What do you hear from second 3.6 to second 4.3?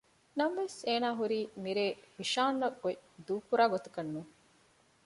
ގޮތަކަށް